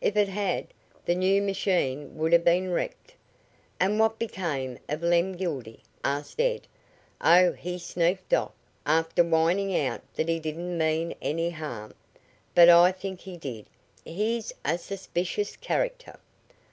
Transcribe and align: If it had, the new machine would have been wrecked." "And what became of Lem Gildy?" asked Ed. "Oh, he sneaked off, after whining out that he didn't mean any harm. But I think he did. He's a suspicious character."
If 0.00 0.16
it 0.16 0.26
had, 0.26 0.66
the 1.04 1.14
new 1.14 1.40
machine 1.40 2.16
would 2.18 2.32
have 2.32 2.44
been 2.44 2.72
wrecked." 2.72 3.14
"And 3.78 4.00
what 4.00 4.18
became 4.18 4.76
of 4.88 5.04
Lem 5.04 5.34
Gildy?" 5.36 5.84
asked 6.02 6.40
Ed. 6.40 6.66
"Oh, 7.20 7.52
he 7.52 7.78
sneaked 7.78 8.34
off, 8.34 8.50
after 8.84 9.22
whining 9.22 9.76
out 9.78 10.00
that 10.14 10.28
he 10.28 10.40
didn't 10.40 10.76
mean 10.76 11.14
any 11.22 11.50
harm. 11.50 11.94
But 12.56 12.68
I 12.68 12.90
think 12.90 13.20
he 13.20 13.36
did. 13.36 13.66
He's 14.04 14.52
a 14.64 14.78
suspicious 14.78 15.54
character." 15.54 16.18